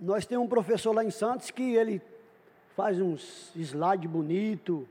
[0.00, 2.02] Nós temos um professor lá em Santos que ele
[2.76, 4.86] faz uns slides bonito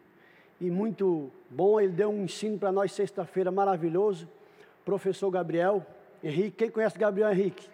[0.59, 1.79] e muito bom.
[1.79, 4.27] Ele deu um ensino para nós sexta-feira maravilhoso.
[4.83, 5.85] Professor Gabriel
[6.23, 6.57] Henrique.
[6.57, 7.69] Quem conhece Gabriel Henrique?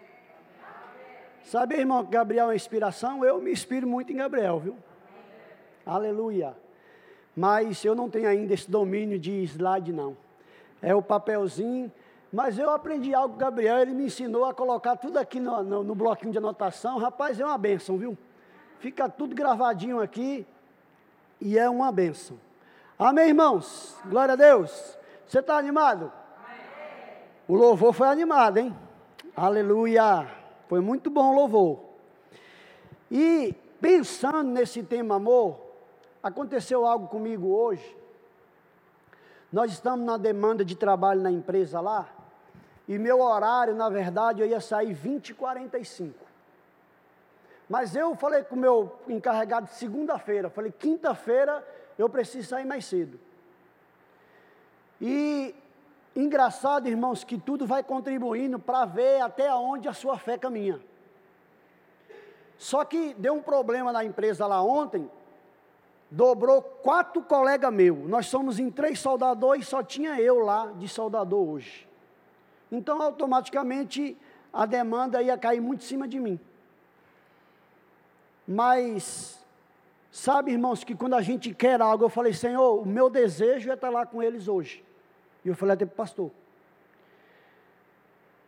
[1.44, 3.24] Sabe, irmão, que Gabriel é inspiração?
[3.24, 4.76] Eu me inspiro muito em Gabriel, viu?
[5.86, 6.54] Aleluia.
[7.36, 10.18] Mas eu não tenho ainda esse domínio de slide, não.
[10.82, 11.90] É o papelzinho.
[12.32, 15.62] Mas eu aprendi algo com o Gabriel, ele me ensinou a colocar tudo aqui no,
[15.64, 16.98] no, no bloquinho de anotação.
[16.98, 18.18] Rapaz, é uma benção, viu?
[18.80, 20.46] Fica tudo gravadinho aqui
[21.40, 22.38] e é uma benção.
[22.98, 23.98] Amém, irmãos?
[24.06, 24.98] Glória a Deus.
[25.28, 26.12] Você está animado?
[27.48, 28.76] O louvor foi animado, hein?
[29.36, 30.28] Aleluia.
[30.70, 31.80] Foi muito bom o louvor.
[33.10, 35.60] E pensando nesse tema amor,
[36.24, 37.98] aconteceu algo comigo hoje.
[39.52, 42.08] Nós estamos na demanda de trabalho na empresa lá,
[42.92, 46.14] e meu horário, na verdade, eu ia sair 20 e 45.
[47.70, 51.66] Mas eu falei com o meu encarregado segunda-feira, falei, quinta-feira
[51.98, 53.18] eu preciso sair mais cedo.
[55.00, 55.56] E
[56.14, 60.78] engraçado, irmãos, que tudo vai contribuindo para ver até onde a sua fé caminha.
[62.58, 65.10] Só que deu um problema na empresa lá ontem,
[66.10, 68.00] dobrou quatro colegas meus.
[68.00, 71.90] Nós somos em três soldadores e só tinha eu lá de soldador hoje.
[72.72, 74.18] Então, automaticamente,
[74.54, 76.40] a demanda ia cair muito em cima de mim.
[78.48, 79.46] Mas,
[80.12, 83.74] sabe, irmãos, que quando a gente quer algo, eu falei, Senhor, o meu desejo é
[83.74, 84.84] estar lá com eles hoje.
[85.44, 86.32] E eu falei até para o pastor.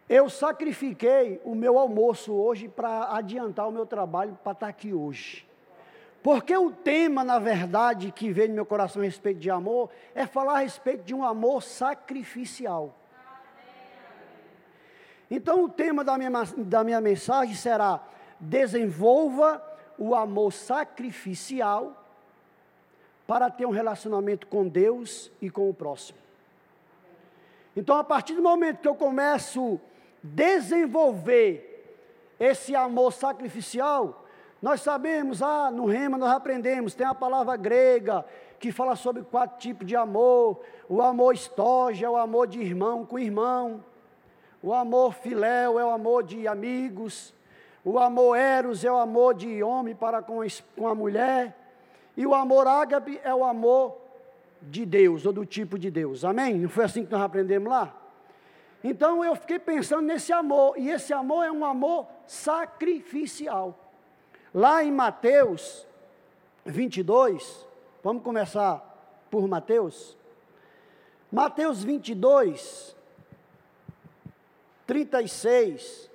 [0.08, 5.48] Eu sacrifiquei o meu almoço hoje para adiantar o meu trabalho para estar aqui hoje.
[6.22, 10.26] Porque o tema, na verdade, que veio no meu coração a respeito de amor, é
[10.26, 12.96] falar a respeito de um amor sacrificial.
[15.30, 18.02] Então, o tema da minha, da minha mensagem será:
[18.40, 19.62] desenvolva
[19.98, 22.04] o amor sacrificial
[23.26, 26.20] para ter um relacionamento com Deus e com o próximo.
[27.76, 31.70] Então, a partir do momento que eu começo a desenvolver
[32.40, 34.26] esse amor sacrificial,
[34.62, 38.26] nós sabemos, ah, no Rema nós aprendemos, tem a palavra grega
[38.60, 43.20] que fala sobre quatro tipos de amor: o amor estógia, o amor de irmão com
[43.20, 43.84] irmão,
[44.64, 47.36] o amor filéu é o amor de amigos,
[47.84, 51.54] o amor eros é o amor de homem para com a mulher,
[52.16, 53.98] e o amor ágape é o amor
[54.62, 56.24] de Deus, ou do tipo de Deus.
[56.24, 56.56] Amém?
[56.56, 57.94] Não foi assim que nós aprendemos lá?
[58.82, 63.78] Então eu fiquei pensando nesse amor, e esse amor é um amor sacrificial.
[64.54, 65.86] Lá em Mateus
[66.66, 67.68] 22,
[68.02, 70.18] vamos começar por Mateus.
[71.30, 72.96] Mateus 22,
[74.86, 76.10] 36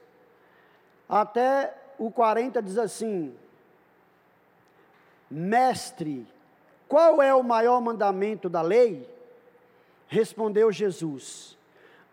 [1.08, 3.34] até o 40 diz assim:
[5.30, 6.26] Mestre,
[6.86, 9.08] qual é o maior mandamento da lei?
[10.06, 11.56] Respondeu Jesus: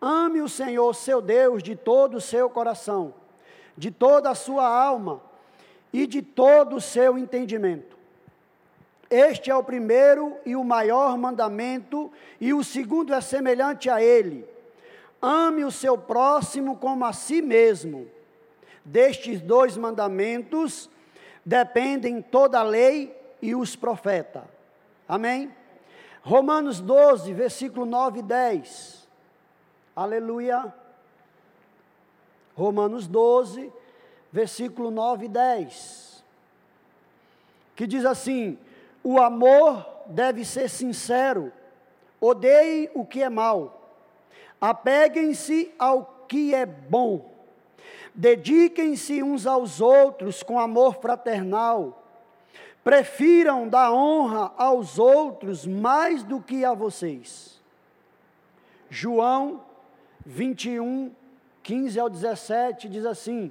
[0.00, 3.14] Ame o Senhor, seu Deus, de todo o seu coração,
[3.76, 5.20] de toda a sua alma
[5.92, 7.96] e de todo o seu entendimento.
[9.08, 14.46] Este é o primeiro e o maior mandamento, e o segundo é semelhante a ele:
[15.20, 18.08] ame o seu próximo como a si mesmo.
[18.84, 20.88] Destes dois mandamentos
[21.44, 24.44] dependem toda a lei e os profetas.
[25.08, 25.52] Amém?
[26.22, 29.08] Romanos 12, versículo 9 e 10.
[29.94, 30.74] Aleluia.
[32.56, 33.72] Romanos 12,
[34.32, 36.24] versículo 9 e 10.
[37.76, 38.58] Que diz assim:
[39.04, 41.52] O amor deve ser sincero,
[42.20, 43.75] odeiem o que é mal,
[44.60, 47.30] apeguem-se ao que é bom,
[48.14, 52.02] dediquem-se uns aos outros com amor fraternal
[52.86, 57.60] Prefiram dar honra aos outros mais do que a vocês.
[58.88, 59.60] João
[60.24, 61.12] 21,
[61.64, 63.50] 15 ao 17 diz assim: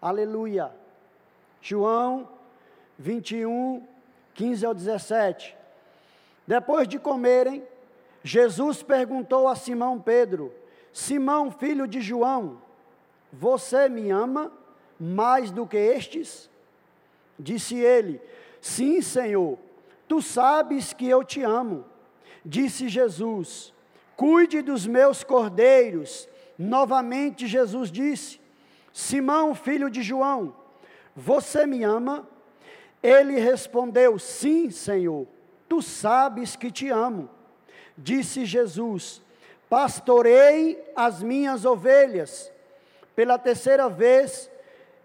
[0.00, 0.70] Aleluia.
[1.60, 2.28] João
[2.96, 3.84] 21,
[4.34, 5.56] 15 ao 17.
[6.46, 7.64] Depois de comerem,
[8.22, 10.52] Jesus perguntou a Simão Pedro:
[10.92, 12.60] Simão, filho de João,
[13.32, 14.52] você me ama
[14.98, 16.50] mais do que estes?
[17.38, 18.20] Disse ele:
[18.60, 19.58] Sim, Senhor,
[20.06, 21.84] tu sabes que eu te amo.
[22.44, 23.72] Disse Jesus:
[24.16, 26.28] Cuide dos meus cordeiros.
[26.58, 28.38] Novamente Jesus disse:
[28.92, 30.54] Simão, filho de João,
[31.16, 32.28] você me ama?
[33.02, 35.26] Ele respondeu: Sim, Senhor,
[35.68, 37.30] tu sabes que te amo.
[38.02, 39.22] Disse Jesus:
[39.68, 42.50] Pastorei as minhas ovelhas.
[43.14, 44.50] Pela terceira vez,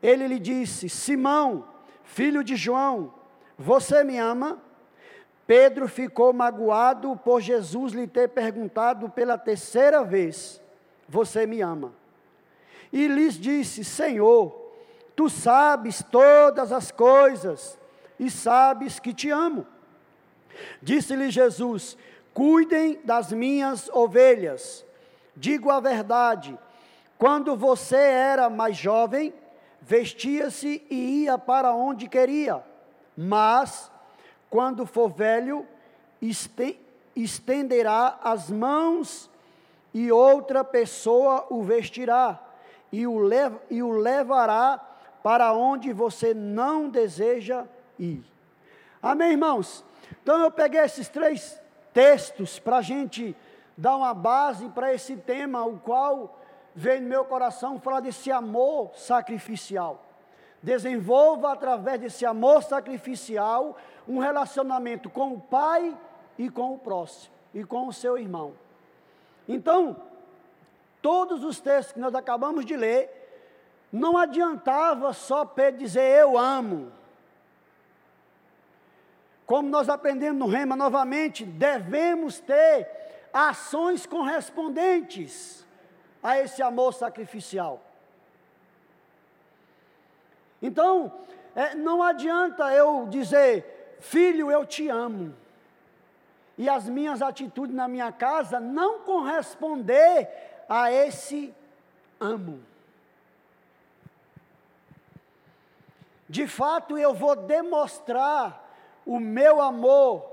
[0.01, 1.67] ele lhe disse: Simão,
[2.03, 3.13] filho de João,
[3.57, 4.61] você me ama?
[5.45, 10.61] Pedro ficou magoado por Jesus lhe ter perguntado pela terceira vez:
[11.07, 11.93] Você me ama?
[12.93, 14.71] E lhes disse: Senhor,
[15.15, 17.77] tu sabes todas as coisas
[18.17, 19.67] e sabes que te amo.
[20.81, 21.97] Disse-lhe Jesus:
[22.35, 24.85] Cuidem das minhas ovelhas.
[25.33, 26.59] Digo a verdade:
[27.17, 29.33] quando você era mais jovem,
[29.81, 32.61] vestia-se e ia para onde queria,
[33.15, 33.89] mas
[34.49, 35.65] quando for velho,
[37.15, 39.31] estenderá as mãos
[39.93, 42.37] e outra pessoa o vestirá
[42.91, 44.77] e o, lev e o levará
[45.23, 47.63] para onde você não deseja
[47.97, 48.25] ir.
[49.01, 49.85] Amém, irmãos?
[50.21, 51.63] Então eu peguei esses três
[51.95, 53.33] textos para a gente
[53.77, 56.37] dar uma base para esse tema, o qual
[56.75, 60.03] veio no meu coração falar desse amor sacrificial.
[60.61, 65.97] Desenvolva através desse amor sacrificial um relacionamento com o Pai
[66.37, 68.53] e com o próximo, e com o seu irmão.
[69.47, 69.95] Então,
[71.01, 73.09] todos os textos que nós acabamos de ler,
[73.89, 76.91] não adiantava só Pedro dizer eu amo.
[79.45, 82.89] Como nós aprendemos no Rema novamente, devemos ter
[83.31, 85.65] ações correspondentes
[86.23, 87.81] a esse amor sacrificial.
[90.61, 91.11] Então,
[91.55, 95.35] é, não adianta eu dizer Filho, eu te amo.
[96.57, 100.29] E as minhas atitudes na minha casa não corresponder
[100.69, 101.53] a esse
[102.19, 102.63] amo.
[106.29, 108.64] De fato, eu vou demonstrar
[109.05, 110.25] o meu amor,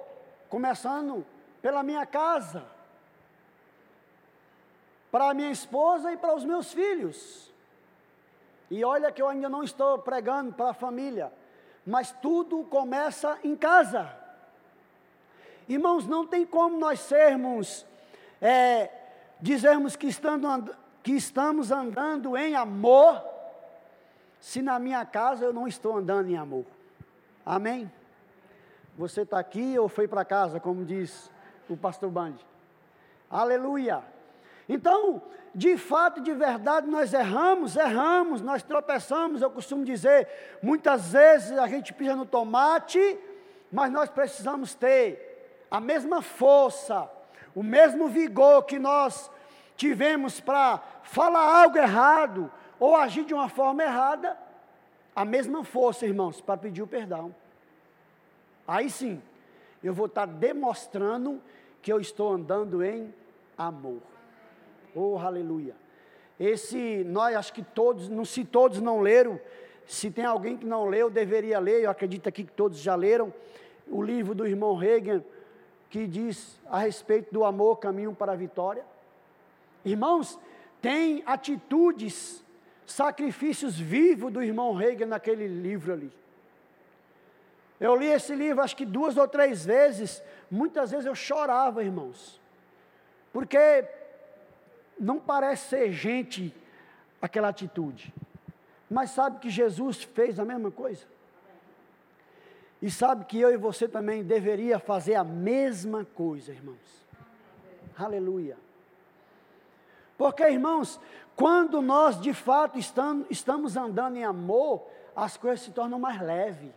[0.49, 1.25] começando
[1.61, 2.65] pela minha casa,
[5.11, 7.53] para a minha esposa e para os meus filhos.
[8.71, 11.31] E olha que eu ainda não estou pregando para a família
[11.87, 14.15] mas tudo começa em casa.
[15.69, 17.87] Irmãos, não tem como nós sermos,
[18.41, 18.91] é,
[19.41, 23.23] dizermos que, estando, que estamos andando em amor,
[24.41, 26.65] se na minha casa eu não estou andando em amor.
[27.45, 27.91] Amém?
[28.97, 31.31] Você está aqui ou foi para casa, como diz
[31.69, 32.35] o pastor Band?
[33.31, 34.03] Aleluia!
[34.69, 35.23] Então,
[35.55, 39.43] de fato, de verdade, nós erramos, erramos, nós tropeçamos.
[39.43, 40.29] Eu costumo dizer,
[40.63, 43.19] muitas vezes a gente pisa no tomate,
[43.71, 47.11] mas nós precisamos ter a mesma força,
[47.55, 49.31] o mesmo vigor que nós
[49.77, 54.37] tivemos para falar algo errado ou agir de uma forma errada,
[55.17, 57.35] a mesma força, irmãos, para pedir o perdão.
[58.67, 59.21] Aí sim,
[59.83, 61.41] eu vou estar demonstrando
[61.81, 63.13] que eu estou andando em
[63.59, 64.01] amor.
[64.95, 65.75] Oh, aleluia.
[66.39, 69.41] Esse, nós acho que todos, não, se todos não leram,
[69.87, 73.33] se tem alguém que não leu, deveria ler, eu acredito aqui que todos já leram,
[73.89, 75.23] o livro do irmão Reagan,
[75.91, 78.85] que diz a respeito do amor, caminho para a vitória.
[79.85, 80.39] Irmãos,
[80.81, 82.45] tem atitudes,
[82.87, 86.13] sacrifícios vivos do irmão Reagan naquele livro ali.
[87.83, 92.41] Eu li esse livro acho que duas ou três vezes, muitas vezes eu chorava, irmãos,
[93.33, 93.85] porque
[94.97, 96.55] não parece ser gente
[97.21, 98.15] aquela atitude.
[98.89, 101.05] Mas sabe que Jesus fez a mesma coisa?
[102.81, 107.05] E sabe que eu e você também deveria fazer a mesma coisa, irmãos.
[107.99, 108.57] Aleluia.
[110.17, 111.01] Porque, irmãos,
[111.35, 114.87] quando nós de fato estamos, andando em amor,
[115.17, 116.71] as coisas se tornam mais leves.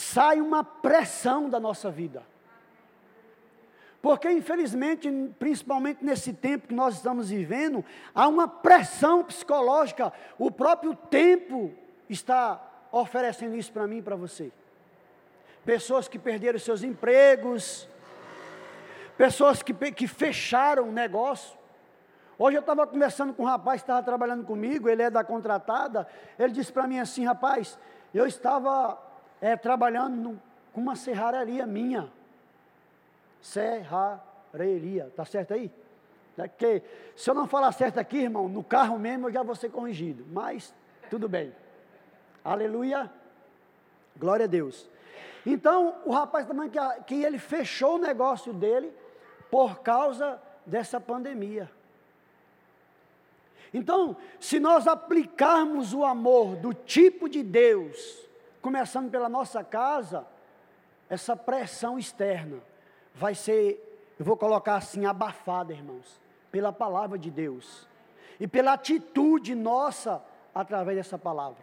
[0.00, 2.22] Sai uma pressão da nossa vida.
[4.00, 10.10] Porque, infelizmente, principalmente nesse tempo que nós estamos vivendo, há uma pressão psicológica.
[10.38, 11.70] O próprio tempo
[12.08, 14.50] está oferecendo isso para mim e para você.
[15.66, 17.86] Pessoas que perderam seus empregos,
[19.18, 21.58] pessoas que, que fecharam o negócio.
[22.38, 26.08] Hoje eu estava conversando com um rapaz que estava trabalhando comigo, ele é da contratada.
[26.38, 27.78] Ele disse para mim assim: rapaz,
[28.14, 29.09] eu estava
[29.40, 30.40] é, trabalhando
[30.72, 32.10] com uma serraria minha
[33.40, 35.06] serraria.
[35.06, 35.70] Está certo aí?
[36.38, 36.82] É que,
[37.14, 40.24] se eu não falar certo aqui, irmão, no carro mesmo eu já vou ser corrigido.
[40.30, 40.74] Mas,
[41.10, 41.54] tudo bem.
[42.42, 43.10] Aleluia.
[44.16, 44.88] Glória a Deus.
[45.44, 48.92] Então, o rapaz também, que, que ele fechou o negócio dele
[49.50, 51.70] por causa dessa pandemia.
[53.72, 58.28] Então, se nós aplicarmos o amor do tipo de Deus,
[58.60, 60.26] começando pela nossa casa,
[61.08, 62.58] essa pressão externa
[63.14, 67.88] vai ser, eu vou colocar assim, abafada, irmãos, pela palavra de Deus
[68.38, 70.22] e pela atitude nossa
[70.54, 71.62] através dessa palavra.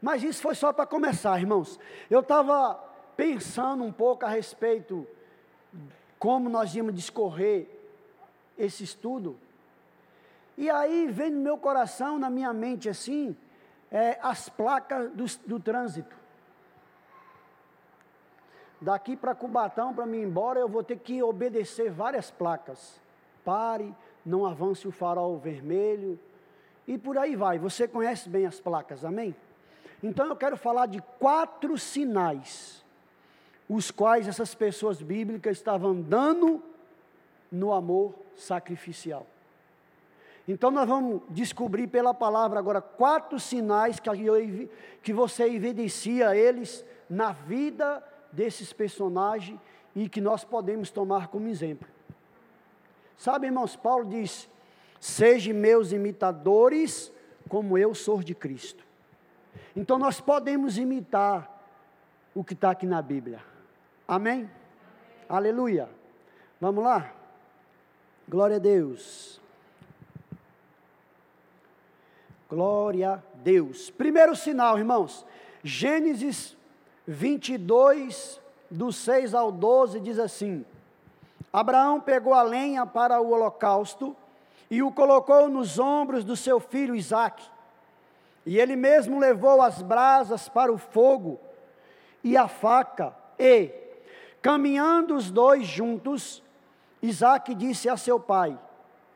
[0.00, 1.78] Mas isso foi só para começar, irmãos.
[2.08, 2.74] Eu estava
[3.16, 5.06] pensando um pouco a respeito
[6.18, 7.68] como nós íamos discorrer
[8.56, 9.38] esse estudo.
[10.56, 13.36] E aí vem no meu coração, na minha mente assim,
[13.90, 16.16] é, as placas do, do trânsito.
[18.80, 23.00] Daqui para Cubatão, para mim ir embora, eu vou ter que obedecer várias placas.
[23.44, 26.18] Pare, não avance o farol vermelho,
[26.86, 27.58] e por aí vai.
[27.58, 29.34] Você conhece bem as placas, amém?
[30.02, 32.84] Então eu quero falar de quatro sinais,
[33.68, 36.62] os quais essas pessoas bíblicas estavam dando
[37.50, 39.26] no amor sacrificial.
[40.48, 44.70] Então nós vamos descobrir pela palavra agora quatro sinais que, eu,
[45.02, 48.02] que você evidencia eles na vida
[48.32, 49.60] desses personagens
[49.94, 51.86] e que nós podemos tomar como exemplo.
[53.14, 54.48] Sabe, irmãos, Paulo diz:
[54.98, 57.12] Sejam meus imitadores,
[57.46, 58.82] como eu sou de Cristo.
[59.76, 61.56] Então nós podemos imitar
[62.34, 63.42] o que está aqui na Bíblia.
[64.06, 64.32] Amém?
[64.32, 64.50] Amém?
[65.28, 65.90] Aleluia.
[66.58, 67.12] Vamos lá?
[68.26, 69.38] Glória a Deus.
[72.48, 73.90] Glória a Deus.
[73.90, 75.26] Primeiro sinal, irmãos.
[75.62, 76.56] Gênesis
[77.06, 78.40] 22,
[78.70, 80.64] do 6 ao 12, diz assim:
[81.52, 84.16] Abraão pegou a lenha para o holocausto
[84.70, 87.44] e o colocou nos ombros do seu filho Isaque.
[88.46, 91.38] E ele mesmo levou as brasas para o fogo
[92.24, 93.70] e a faca, e,
[94.40, 96.42] caminhando os dois juntos,
[97.02, 98.58] Isaque disse a seu pai,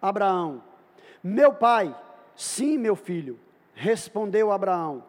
[0.02, 0.62] Abraão:
[1.24, 1.96] Meu pai,
[2.34, 3.38] sim, meu filho,
[3.74, 5.04] respondeu Abraão.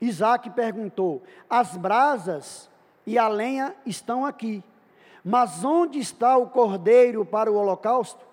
[0.00, 2.70] Isaac perguntou: As brasas
[3.06, 4.62] e a lenha estão aqui,
[5.24, 8.24] mas onde está o cordeiro para o holocausto?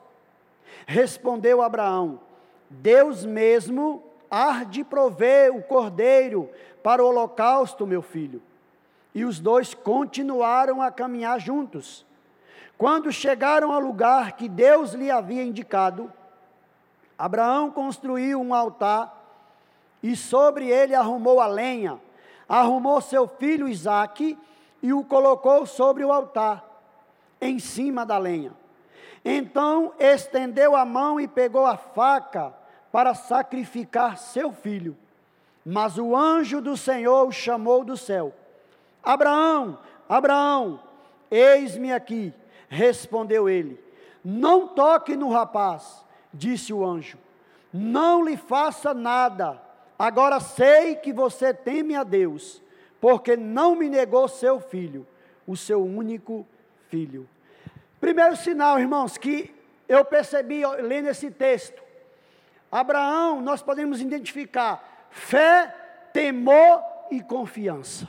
[0.86, 2.20] Respondeu Abraão:
[2.70, 6.50] Deus mesmo há de prover o cordeiro
[6.84, 8.42] para o holocausto, meu filho.
[9.14, 12.06] E os dois continuaram a caminhar juntos.
[12.78, 16.12] Quando chegaram ao lugar que Deus lhe havia indicado,
[17.18, 19.14] Abraão construiu um altar
[20.04, 22.00] e sobre ele arrumou a lenha,
[22.48, 24.38] arrumou seu filho Isaque
[24.82, 26.64] e o colocou sobre o altar,
[27.42, 28.54] em cima da lenha.
[29.26, 32.54] Então estendeu a mão e pegou a faca
[32.92, 34.96] para sacrificar seu filho.
[35.66, 38.34] Mas o anjo do Senhor o chamou do céu:
[39.04, 40.80] Abraão, Abraão,
[41.30, 42.34] eis-me aqui.
[42.70, 43.84] Respondeu ele:
[44.24, 47.18] Não toque no rapaz, disse o anjo.
[47.74, 49.62] Não lhe faça nada
[49.98, 52.62] Agora sei que você teme a Deus,
[53.02, 55.08] porque não me negou seu filho,
[55.48, 56.46] o seu único
[56.90, 57.28] filho.
[58.00, 59.54] Primeiro sinal, irmãos, que
[59.90, 61.82] eu percebi lendo esse texto.
[62.72, 65.74] Abraão, nós podemos identificar fé,
[66.14, 68.08] temor e confiança.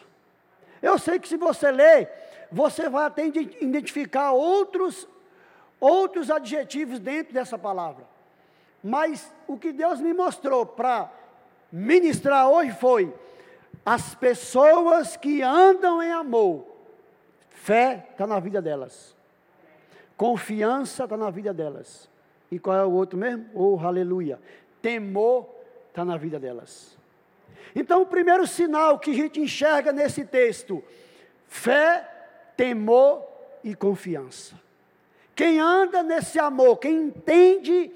[0.83, 2.11] Eu sei que se você ler,
[2.53, 5.09] você vai até identificar outros
[5.81, 8.05] outros adjetivos dentro dessa palavra.
[8.83, 11.13] Mas o que Deus me mostrou para
[11.71, 13.15] ministrar hoje foi
[13.85, 16.67] as pessoas que andam em amor.
[17.51, 19.17] Fé está na vida delas.
[20.17, 22.09] Confiança está na vida delas.
[22.51, 23.47] E qual é o outro mesmo?
[23.55, 24.41] Oh, aleluia.
[24.81, 25.49] Temor
[25.89, 26.97] está na vida delas.
[27.75, 30.83] Então, o primeiro sinal que a gente enxerga nesse texto:
[31.47, 32.09] fé,
[32.57, 33.25] temor
[33.63, 34.55] e confiança.
[35.39, 37.93] Quem anda nesse amor, quem entende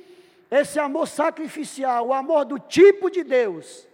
[0.48, 3.84] esse amor sacrificial, o amor do tipo de Deus,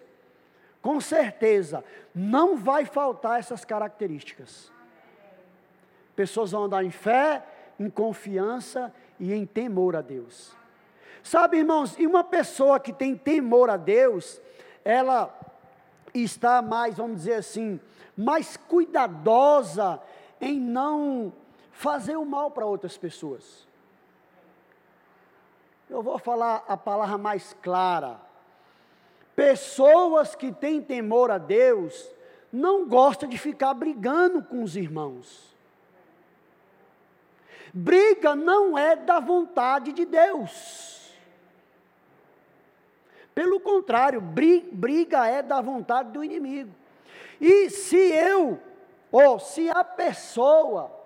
[0.82, 1.82] com certeza
[2.14, 4.70] não vai faltar essas características.
[6.14, 7.42] Pessoas vão andar em fé,
[7.80, 10.54] em confiança e em temor a Deus.
[11.22, 14.42] Sabe, irmãos, e uma pessoa que tem temor a Deus,
[14.84, 15.34] ela
[16.12, 17.80] está mais, vamos dizer assim,
[18.14, 20.02] mais cuidadosa
[20.38, 21.32] em não
[21.78, 23.64] fazer o mal para outras pessoas.
[25.88, 28.20] Eu vou falar a palavra mais clara.
[29.36, 32.10] Pessoas que têm temor a Deus
[32.52, 35.56] não gostam de ficar brigando com os irmãos.
[37.72, 41.14] Briga não é da vontade de Deus.
[43.36, 46.74] Pelo contrário, briga é da vontade do inimigo.
[47.40, 48.60] E se eu,
[49.12, 50.97] ou se a pessoa,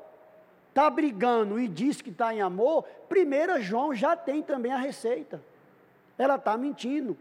[0.72, 5.40] está brigando e diz que está em amor, primeira João já tem também a receita.
[6.16, 7.16] Ela está mentindo.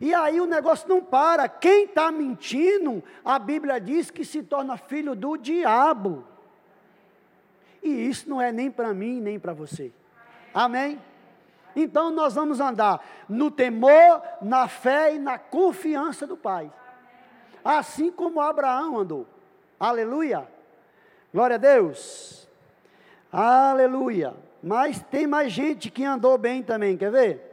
[0.00, 1.48] E aí o negócio não para.
[1.48, 6.24] Quem está mentindo, a Bíblia diz que se torna filho do diabo.
[7.80, 9.92] E isso não é nem para mim, nem para você.
[10.52, 11.00] Amém?
[11.76, 16.72] Então nós vamos andar no temor, na fé e na confiança do Pai.
[17.64, 19.26] Assim como Abraão andou.
[19.78, 20.48] Aleluia.
[21.32, 22.46] Glória a Deus.
[23.32, 24.34] Aleluia.
[24.62, 27.52] Mas tem mais gente que andou bem também, quer ver?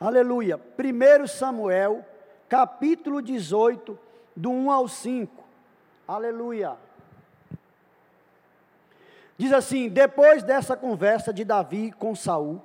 [0.00, 0.58] Aleluia.
[0.78, 2.04] 1 Samuel,
[2.48, 3.98] capítulo 18,
[4.34, 5.44] do 1 ao 5.
[6.08, 6.76] Aleluia.
[9.36, 12.62] Diz assim: depois dessa conversa de Davi com Saul,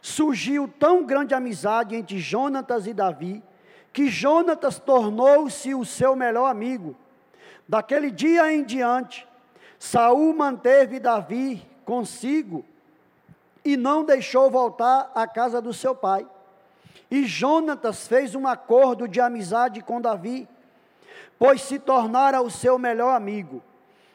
[0.00, 3.42] surgiu tão grande amizade entre Jonatas e Davi,
[3.92, 6.96] que Jonatas tornou-se o seu melhor amigo.
[7.68, 9.28] Daquele dia em diante,
[9.78, 12.64] Saul manteve Davi consigo
[13.62, 16.26] e não deixou voltar à casa do seu pai.
[17.10, 20.48] E Jonatas fez um acordo de amizade com Davi,
[21.38, 23.62] pois se tornara o seu melhor amigo.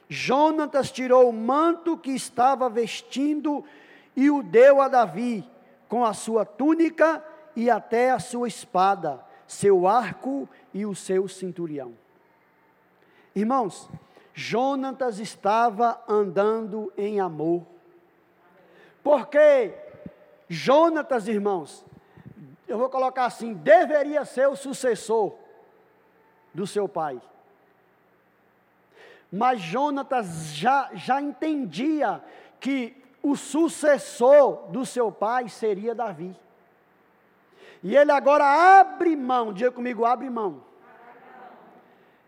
[0.09, 3.63] Jonatas tirou o manto que estava vestindo
[4.15, 5.47] e o deu a Davi,
[5.87, 7.23] com a sua túnica
[7.55, 12.02] e até a sua espada, seu arco e o seu cinturião.
[13.35, 13.89] Irmãos,
[14.33, 17.65] Jonatas estava andando em amor.
[19.03, 19.73] Porque
[20.47, 21.85] Jonatas, irmãos,
[22.67, 25.33] eu vou colocar assim, deveria ser o sucessor
[26.53, 27.21] do seu pai.
[29.31, 32.23] Mas Jonatas já, já entendia
[32.59, 36.35] que o sucessor do seu pai seria Davi.
[37.81, 38.45] E ele agora
[38.79, 40.63] abre mão, diga comigo, abre mão.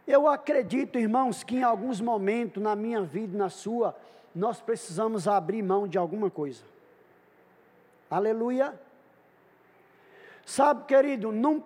[0.07, 3.95] Eu acredito, irmãos, que em alguns momentos na minha vida e na sua,
[4.33, 6.63] nós precisamos abrir mão de alguma coisa.
[8.09, 8.79] Aleluia.
[10.45, 11.63] Sabe, querido, não,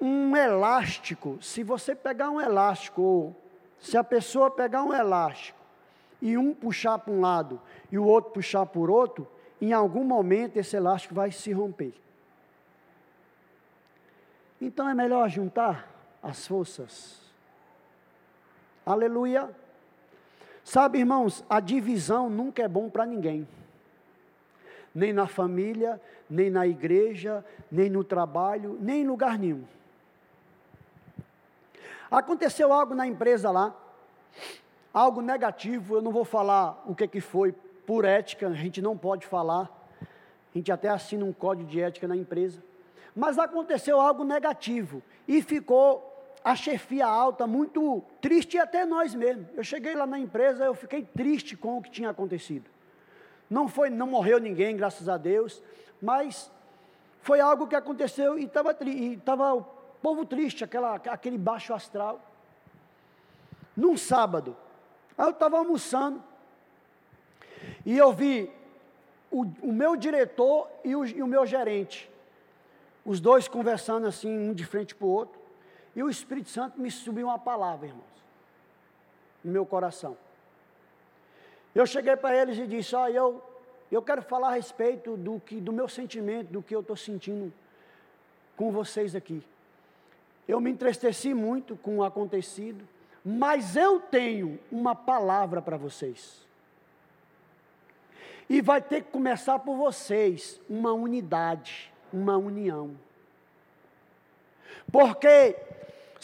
[0.00, 3.36] um elástico, se você pegar um elástico, ou
[3.78, 5.58] se a pessoa pegar um elástico
[6.22, 7.60] e um puxar para um lado
[7.92, 9.28] e o outro puxar por outro,
[9.60, 11.92] em algum momento esse elástico vai se romper.
[14.58, 15.93] Então é melhor juntar
[16.24, 17.20] as forças.
[18.84, 19.54] Aleluia.
[20.64, 23.46] Sabe, irmãos, a divisão nunca é bom para ninguém.
[24.94, 29.64] Nem na família, nem na igreja, nem no trabalho, nem em lugar nenhum.
[32.10, 33.74] Aconteceu algo na empresa lá,
[34.92, 37.52] algo negativo, eu não vou falar o que, que foi,
[37.86, 42.08] por ética, a gente não pode falar, a gente até assina um código de ética
[42.08, 42.62] na empresa,
[43.14, 46.13] mas aconteceu algo negativo e ficou
[46.44, 49.46] a chefia alta muito triste e até nós mesmos.
[49.56, 52.70] Eu cheguei lá na empresa, eu fiquei triste com o que tinha acontecido.
[53.48, 55.62] Não foi, não morreu ninguém, graças a Deus,
[56.02, 56.50] mas
[57.22, 59.62] foi algo que aconteceu e estava o
[60.02, 62.20] povo triste, aquela, aquele baixo astral.
[63.74, 64.56] Num sábado,
[65.16, 66.22] Aí eu estava almoçando
[67.86, 68.50] e eu vi
[69.30, 72.10] o, o meu diretor e o, e o meu gerente,
[73.04, 75.40] os dois conversando assim, um de frente para o outro,
[75.94, 78.04] e o Espírito Santo me subiu uma palavra, irmãos,
[79.42, 80.16] no meu coração.
[81.74, 83.42] Eu cheguei para eles e disse: Ó, eu,
[83.90, 87.52] eu quero falar a respeito do, que, do meu sentimento, do que eu estou sentindo
[88.56, 89.42] com vocês aqui.
[90.46, 92.86] Eu me entristeci muito com o acontecido.
[93.24, 96.46] Mas eu tenho uma palavra para vocês.
[98.50, 102.94] E vai ter que começar por vocês uma unidade, uma união.
[104.92, 105.56] Porque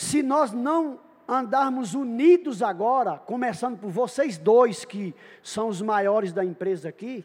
[0.00, 6.42] se nós não andarmos unidos agora, começando por vocês dois que são os maiores da
[6.42, 7.22] empresa aqui,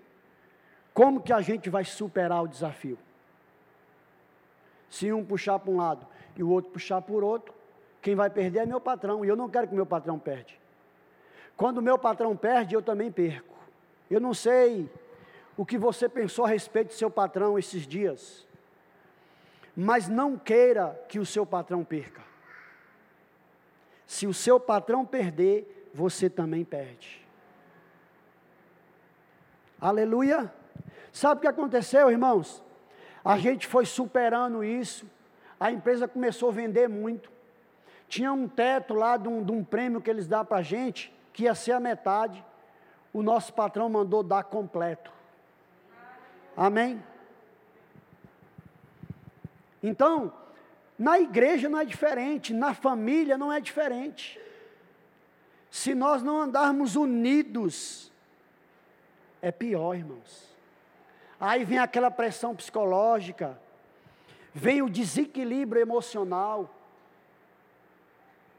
[0.93, 2.99] como que a gente vai superar o desafio?
[4.89, 7.53] Se um puxar para um lado e o outro puxar por outro,
[8.01, 10.59] quem vai perder é meu patrão, e eu não quero que meu patrão perde.
[11.55, 13.55] Quando meu patrão perde, eu também perco.
[14.11, 14.91] Eu não sei
[15.55, 18.45] o que você pensou a respeito do seu patrão esses dias,
[19.73, 22.24] mas não queira que o seu patrão perca.
[24.05, 27.25] Se o seu patrão perder, você também perde.
[29.79, 30.53] Aleluia.
[31.11, 32.63] Sabe o que aconteceu, irmãos?
[33.23, 35.09] A gente foi superando isso,
[35.59, 37.31] a empresa começou a vender muito,
[38.07, 41.13] tinha um teto lá de um, de um prêmio que eles dão para a gente,
[41.33, 42.43] que ia ser a metade.
[43.11, 45.11] O nosso patrão mandou dar completo.
[46.55, 47.03] Amém?
[49.81, 50.31] Então,
[50.97, 54.39] na igreja não é diferente, na família não é diferente.
[55.69, 58.11] Se nós não andarmos unidos,
[59.41, 60.55] é pior, irmãos.
[61.39, 63.59] Aí vem aquela pressão psicológica,
[64.53, 66.73] vem o desequilíbrio emocional,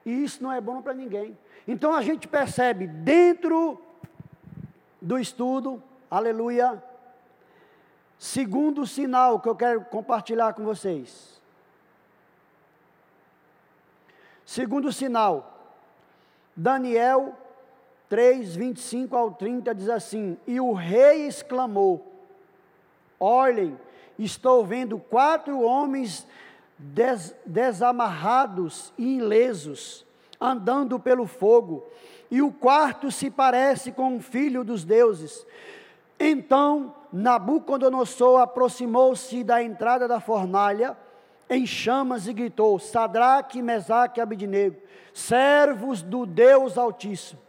[0.05, 1.37] e isso não é bom para ninguém.
[1.67, 3.81] Então a gente percebe dentro
[5.01, 6.83] do estudo, aleluia,
[8.19, 11.41] Segundo sinal que eu quero compartilhar com vocês.
[14.47, 15.75] Segundo sinal,
[16.55, 17.35] Daniel
[18.09, 22.07] 3, 25 ao 30 diz assim: E o rei exclamou:
[23.19, 23.77] Olhem,
[24.17, 26.25] estou vendo quatro homens
[26.79, 30.07] des, desamarrados e ilesos,
[30.41, 31.85] andando pelo fogo,
[32.31, 35.45] e o quarto se parece com um filho dos deuses.
[36.21, 40.97] Então Nabucodonosor aproximou-se da entrada da fornalha
[41.49, 44.77] em chamas e gritou: Sadraque, Mesaque e Abidnego,
[45.13, 47.47] servos do Deus Altíssimo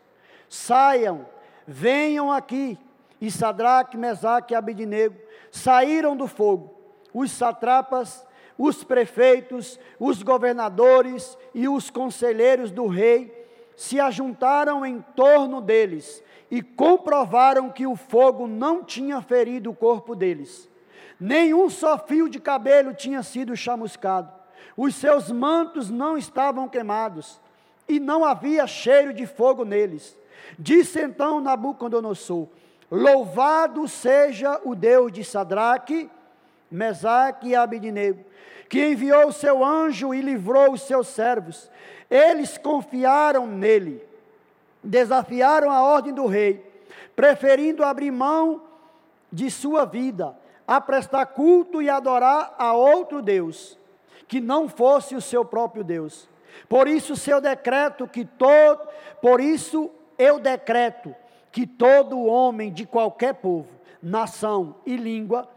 [0.50, 1.26] Saiam,
[1.66, 2.78] venham aqui.
[3.20, 5.16] E Sadraque, Mesaque e Abidinego
[5.52, 6.76] saíram do fogo.
[7.14, 8.26] Os satrapas,
[8.58, 13.34] os prefeitos, os governadores e os conselheiros do rei
[13.76, 20.16] se ajuntaram em torno deles e comprovaram que o fogo não tinha ferido o corpo
[20.16, 20.70] deles.
[21.20, 24.32] Nenhum só fio de cabelo tinha sido chamuscado.
[24.76, 27.40] Os seus mantos não estavam queimados
[27.88, 30.16] e não havia cheiro de fogo neles.
[30.58, 32.48] Disse então Nabucodonosor:
[32.92, 36.10] Louvado seja o Deus de Sadraque,
[36.70, 38.24] Mesaque e Abidnego,
[38.70, 41.70] que enviou o seu anjo e livrou os seus servos.
[42.10, 44.04] Eles confiaram nele,
[44.84, 46.64] desafiaram a ordem do rei,
[47.16, 48.62] preferindo abrir mão
[49.32, 50.36] de sua vida,
[50.68, 53.80] a prestar culto e adorar a outro Deus,
[54.28, 56.30] que não fosse o seu próprio Deus.
[56.68, 58.86] Por isso seu decreto que todo,
[59.22, 61.16] por isso eu decreto
[61.52, 63.70] que todo homem de qualquer povo,
[64.02, 65.50] nação e língua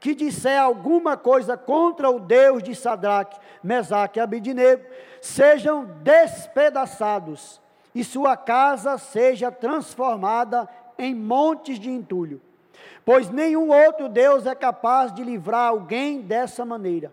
[0.00, 4.82] que disser alguma coisa contra o Deus de Sadraque, Mesaque e Abidinego,
[5.20, 7.60] sejam despedaçados
[7.94, 10.66] e sua casa seja transformada
[10.98, 12.40] em montes de entulho.
[13.04, 17.12] Pois nenhum outro Deus é capaz de livrar alguém dessa maneira.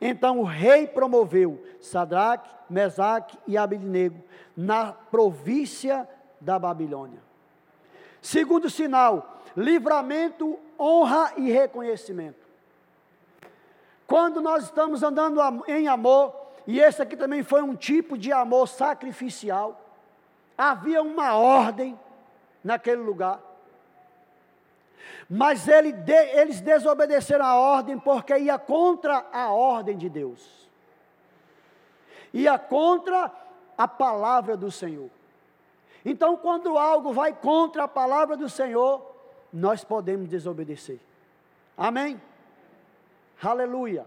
[0.00, 4.22] Então o rei promoveu Sadraque, Mesaque e Abidnego
[4.56, 6.08] na província
[6.40, 7.22] da Babilônia.
[8.20, 12.44] Segundo sinal, livramento, honra e reconhecimento.
[14.06, 16.34] Quando nós estamos andando em amor,
[16.66, 19.80] e esse aqui também foi um tipo de amor sacrificial,
[20.56, 21.98] havia uma ordem
[22.62, 23.40] naquele lugar.
[25.28, 30.68] Mas ele de, eles desobedeceram a ordem porque ia contra a ordem de Deus.
[32.32, 33.30] Ia contra
[33.76, 35.10] a palavra do Senhor.
[36.04, 39.14] Então, quando algo vai contra a palavra do Senhor,
[39.52, 41.00] nós podemos desobedecer.
[41.76, 42.20] Amém?
[43.42, 44.06] Aleluia.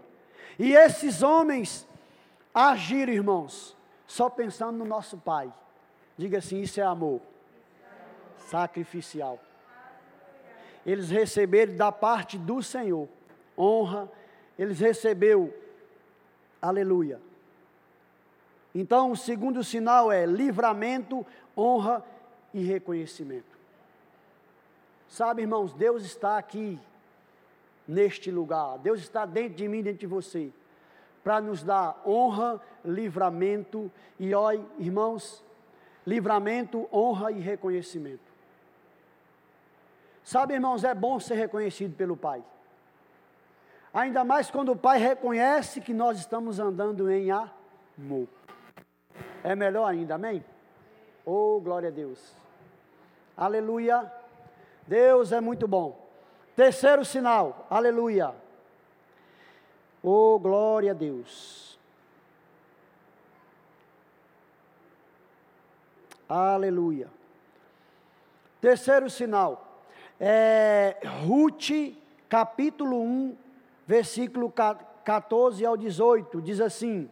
[0.58, 1.86] E esses homens
[2.54, 5.52] agiram, irmãos, só pensando no nosso Pai.
[6.16, 7.20] Diga assim: isso é amor
[8.48, 9.38] sacrificial.
[10.88, 13.08] Eles receberam da parte do Senhor
[13.58, 14.08] honra,
[14.56, 15.52] eles receberam,
[16.62, 17.20] aleluia.
[18.74, 22.04] Então, o segundo sinal é livramento, honra
[22.54, 23.58] e reconhecimento.
[25.08, 26.78] Sabe, irmãos, Deus está aqui
[27.86, 28.78] neste lugar.
[28.78, 30.52] Deus está dentro de mim, dentro de você,
[31.24, 35.42] para nos dar honra, livramento e, olha, irmãos,
[36.06, 38.27] livramento, honra e reconhecimento.
[40.28, 42.44] Sabe, irmãos, é bom ser reconhecido pelo Pai.
[43.94, 48.28] Ainda mais quando o Pai reconhece que nós estamos andando em amor.
[49.42, 50.44] É melhor ainda, amém?
[51.24, 52.36] Oh, glória a Deus.
[53.34, 54.12] Aleluia.
[54.86, 56.06] Deus é muito bom.
[56.54, 58.34] Terceiro sinal, aleluia.
[60.02, 61.80] Oh, glória a Deus.
[66.28, 67.08] Aleluia.
[68.60, 69.67] Terceiro sinal,
[70.20, 71.70] é Ruth,
[72.28, 73.36] capítulo 1,
[73.86, 74.52] versículo
[75.04, 77.08] 14 ao 18, diz assim: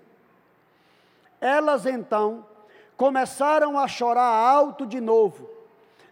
[1.40, 2.45] Elas então
[2.97, 5.49] começaram a chorar alto de novo.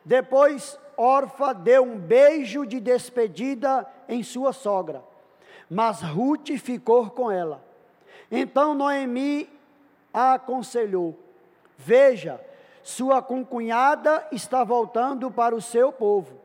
[0.05, 5.03] Depois, Orfa deu um beijo de despedida em sua sogra,
[5.69, 7.65] mas Ruth ficou com ela.
[8.31, 9.51] Então Noemi
[10.13, 11.19] a aconselhou:
[11.77, 12.41] Veja,
[12.85, 16.44] sua concunhada está voltando para o seu povo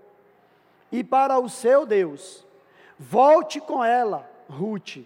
[0.91, 2.45] e para o seu Deus.
[2.97, 5.05] Volte com ela, Ruth.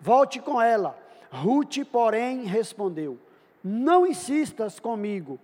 [0.00, 0.98] Volte com ela.
[1.30, 3.18] Ruth, porém, respondeu:
[3.62, 5.38] não insistas comigo,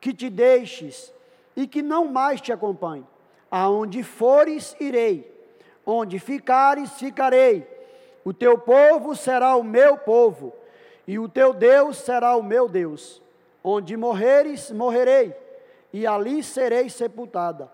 [0.00, 1.12] que te deixes
[1.56, 3.06] e que não mais te acompanhe.
[3.50, 5.34] Aonde fores, irei.
[5.84, 7.66] Onde ficares, ficarei.
[8.24, 10.52] O teu povo será o meu povo,
[11.06, 13.22] e o teu Deus será o meu Deus.
[13.62, 15.34] Onde morreres, morrerei,
[15.92, 17.70] e ali serei sepultada.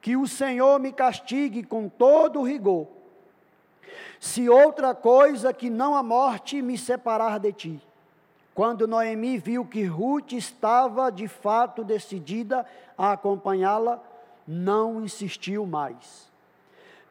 [0.00, 2.86] Que o Senhor me castigue com todo rigor,
[4.18, 7.82] Se outra coisa que não a morte me separar de ti.
[8.54, 12.64] Quando Noemi viu que Ruth estava de fato decidida
[12.96, 14.02] a acompanhá-la,
[14.46, 16.30] não insistiu mais.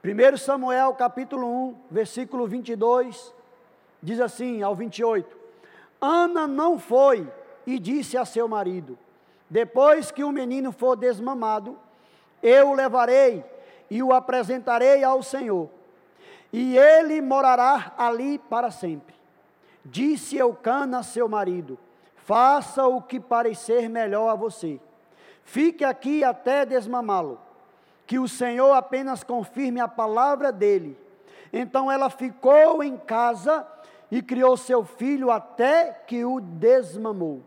[0.04, 3.34] 1 Samuel capítulo 1, versículo 22,
[4.02, 5.38] diz assim ao 28:
[6.02, 7.28] Ana não foi
[7.66, 8.98] e disse a seu marido:
[9.50, 11.78] Depois que o menino for desmamado,
[12.42, 13.44] eu o levarei
[13.90, 15.70] e o apresentarei ao Senhor,
[16.52, 19.16] e ele morará ali para sempre.
[19.84, 21.78] Disse Eucana seu marido:
[22.16, 24.80] Faça o que parecer melhor a você.
[25.44, 27.40] Fique aqui até desmamá-lo.
[28.08, 30.98] Que o Senhor apenas confirme a palavra dele.
[31.54, 33.66] Então ela ficou em casa
[34.12, 37.42] e criou seu filho até que o desmamou.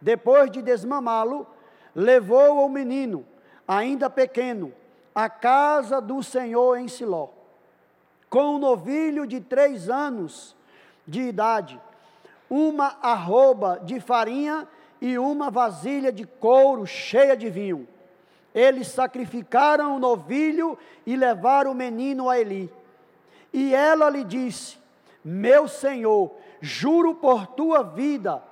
[0.00, 1.46] Depois de desmamá-lo,
[1.94, 3.24] levou o menino,
[3.70, 4.72] ainda pequeno,
[5.14, 7.28] à casa do Senhor em Siló.
[8.28, 10.56] Com um novilho de três anos
[11.06, 11.80] de idade,
[12.48, 14.66] uma arroba de farinha
[15.00, 17.86] e uma vasilha de couro cheia de vinho.
[18.52, 22.68] Eles sacrificaram o novilho e levaram o menino a Eli.
[23.52, 24.78] E ela lhe disse:
[25.24, 28.42] Meu senhor, juro por tua vida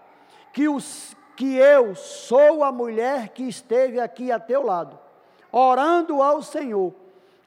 [0.53, 5.08] que, os, que eu sou a mulher que esteve aqui a teu lado,
[5.53, 6.93] orando ao Senhor.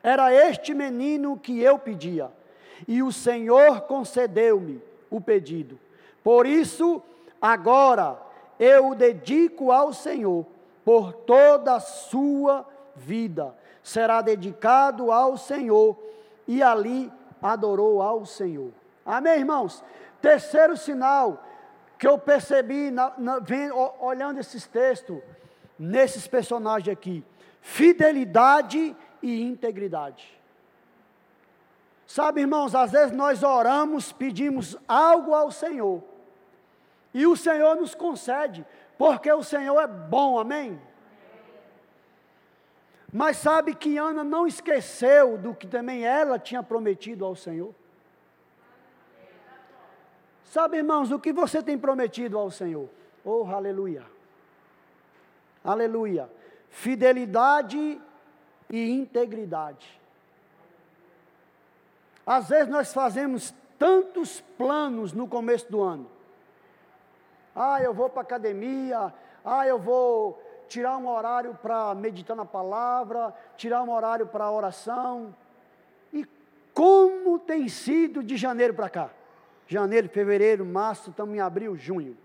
[0.04, 2.32] Era este menino que eu pedia,
[2.88, 5.80] e o Senhor concedeu-me o pedido.
[6.24, 7.02] Por isso,
[7.42, 8.18] agora
[8.60, 10.46] eu o dedico ao Senhor
[10.84, 13.56] por toda a sua vida.
[13.84, 15.98] Será dedicado ao Senhor
[16.48, 17.12] e ali
[17.42, 18.72] adorou ao Senhor.
[19.06, 19.84] Amém, irmãos?
[20.22, 21.44] Terceiro sinal
[21.98, 25.20] que eu percebi na, na, vem, olhando esses textos,
[25.78, 27.24] nesses personagens aqui:
[27.62, 30.40] fidelidade e integridade.
[32.06, 36.04] Sabe, irmãos, às vezes nós oramos, pedimos algo ao Senhor,
[37.14, 38.66] e o Senhor nos concede,
[38.98, 40.82] porque o Senhor é bom, amém?
[43.14, 47.74] Mas sabe que Ana não esqueceu do que também ela tinha prometido ao Senhor?
[50.46, 52.90] Sabe, irmãos, o que você tem prometido ao Senhor?
[53.24, 54.04] Oh, aleluia!
[55.64, 56.30] Aleluia!
[56.72, 58.02] Fidelidade
[58.70, 60.02] e integridade.
[62.26, 66.10] Às vezes nós fazemos tantos planos no começo do ano.
[67.56, 69.14] Ah, eu vou para a academia.
[69.44, 75.36] Ah, eu vou tirar um horário para meditar na palavra, tirar um horário para oração.
[76.14, 76.26] E
[76.74, 79.10] como tem sido de janeiro para cá?
[79.68, 82.18] Janeiro, fevereiro, março, estamos em abril, junho.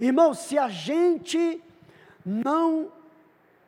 [0.00, 1.62] Irmão, se a gente
[2.24, 2.90] não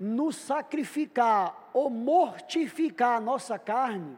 [0.01, 4.17] nos sacrificar ou mortificar a nossa carne,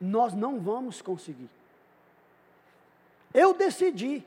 [0.00, 1.50] nós não vamos conseguir.
[3.34, 4.26] Eu decidi.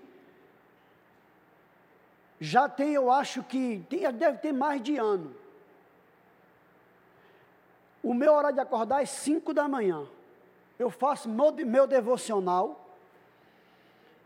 [2.40, 5.36] Já tem, eu acho que, tem, deve ter mais de ano.
[8.04, 10.06] O meu horário de acordar é 5 da manhã.
[10.78, 12.83] Eu faço meu, meu devocional.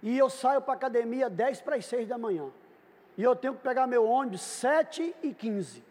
[0.08, 2.50] E eu saio para a academia 10 para as 6 da manhã.
[3.17, 5.84] E eu tenho que pegar meu ônibus 7 e 15.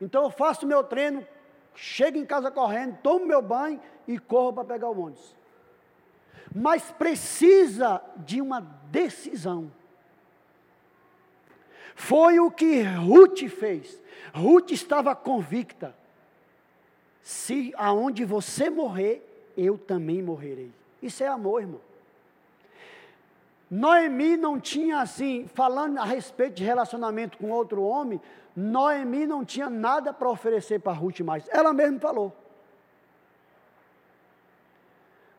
[0.00, 1.26] Então eu faço meu treino,
[1.74, 5.36] chego em casa correndo, tomo meu banho e corro para pegar o ônibus
[6.58, 9.70] mas precisa de uma decisão.
[11.94, 14.00] Foi o que Ruth fez.
[14.32, 15.94] Ruth estava convicta:
[17.22, 19.22] se aonde você morrer,
[19.54, 20.72] eu também morrerei.
[21.02, 21.80] Isso é amor, irmão.
[23.70, 28.20] Noemi não tinha assim, falando a respeito de relacionamento com outro homem,
[28.54, 31.48] Noemi não tinha nada para oferecer para Ruth mais.
[31.48, 32.32] Ela mesma falou.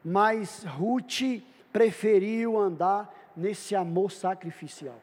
[0.08, 4.96] mas Ruth preferiu andar nesse amor sacrificial.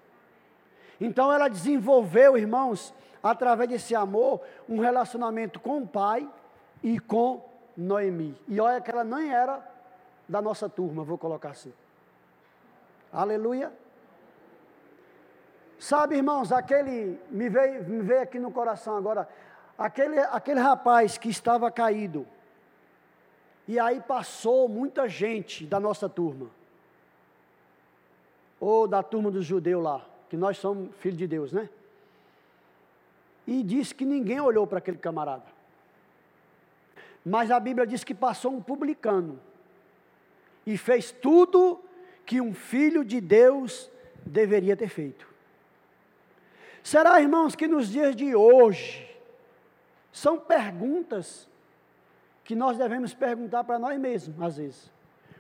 [0.99, 6.27] Então ela desenvolveu, irmãos, através desse amor, um relacionamento com o pai
[6.83, 7.45] e com
[7.77, 8.35] Noemi.
[8.49, 9.63] E olha que ela nem era
[10.27, 11.73] da nossa turma, vou colocar assim.
[13.15, 13.73] Aleluia.
[15.79, 19.29] Sabe, irmãos, aquele, me veio, me veio aqui no coração agora,
[19.79, 22.27] aquele, aquele rapaz que estava caído,
[23.69, 26.51] e aí passou muita gente da nossa turma.
[28.59, 31.69] Ou da turma dos judeus lá, que nós somos filhos de Deus, né?
[33.47, 35.45] E disse que ninguém olhou para aquele camarada.
[37.25, 39.39] Mas a Bíblia diz que passou um publicano
[40.67, 41.84] e fez tudo
[42.25, 43.91] que um filho de Deus
[44.25, 45.27] deveria ter feito.
[46.83, 49.09] Será, irmãos, que nos dias de hoje
[50.13, 51.49] são perguntas
[52.45, 54.93] que nós devemos perguntar para nós mesmos, às vezes.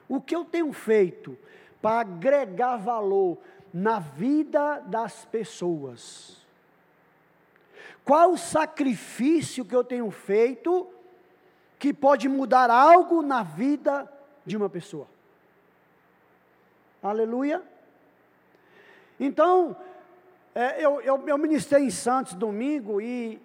[0.09, 1.37] O que eu tenho feito
[1.81, 3.38] para agregar valor
[3.73, 6.44] na vida das pessoas?
[8.05, 10.90] Qual o sacrifício que eu tenho feito
[11.79, 14.11] que pode mudar algo na vida
[14.47, 15.13] de uma pessoa?
[17.05, 17.62] Aleluia.
[19.21, 19.77] Então,
[20.55, 23.38] é, eu, eu, eu ministrei em Santos domingo e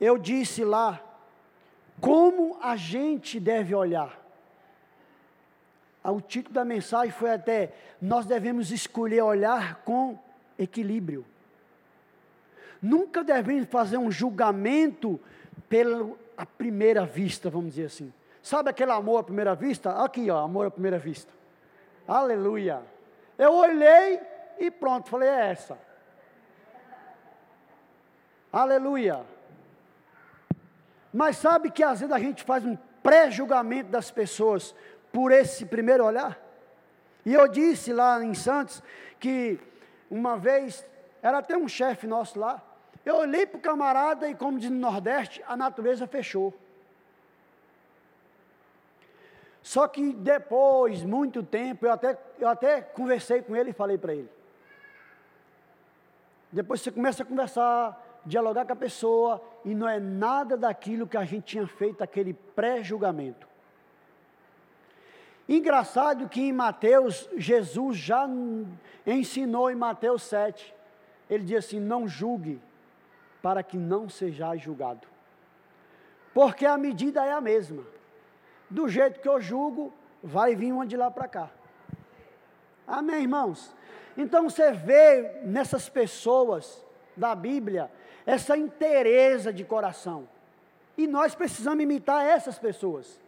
[0.00, 1.00] eu disse lá
[2.00, 4.20] como a gente deve olhar.
[6.02, 10.18] Ah, o título da mensagem foi até: Nós devemos escolher olhar com
[10.58, 11.24] equilíbrio.
[12.82, 15.20] Nunca devemos fazer um julgamento
[15.68, 16.16] pela
[16.58, 18.12] primeira vista, vamos dizer assim.
[18.42, 20.02] Sabe aquele amor à primeira vista?
[20.02, 21.35] Aqui, ó, amor à primeira vista.
[22.06, 22.82] Aleluia.
[23.36, 24.20] Eu olhei
[24.58, 25.78] e pronto, falei, é essa.
[28.52, 29.24] Aleluia.
[31.12, 34.74] Mas sabe que às vezes a gente faz um pré-julgamento das pessoas
[35.12, 36.38] por esse primeiro olhar?
[37.24, 38.82] E eu disse lá em Santos
[39.18, 39.58] que
[40.10, 40.88] uma vez,
[41.20, 42.62] era até um chefe nosso lá,
[43.04, 46.54] eu olhei para o camarada e, como diz no Nordeste, a natureza fechou.
[49.66, 54.14] Só que depois, muito tempo, eu até, eu até conversei com ele e falei para
[54.14, 54.30] ele.
[56.52, 61.16] Depois você começa a conversar, dialogar com a pessoa, e não é nada daquilo que
[61.16, 63.48] a gente tinha feito, aquele pré-julgamento.
[65.48, 68.24] Engraçado que em Mateus, Jesus já
[69.04, 70.72] ensinou em Mateus 7,
[71.28, 72.62] ele diz assim: não julgue,
[73.42, 75.08] para que não seja julgado.
[76.32, 77.95] Porque a medida é a mesma.
[78.68, 81.50] Do jeito que eu julgo, vai vir uma de lá para cá.
[82.86, 83.74] Amém, irmãos?
[84.16, 86.84] Então você vê nessas pessoas
[87.16, 87.90] da Bíblia
[88.24, 90.28] essa inteireza de coração.
[90.96, 93.20] E nós precisamos imitar essas pessoas.